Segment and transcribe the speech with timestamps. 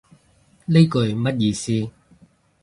[0.65, 1.91] 呢句乜意思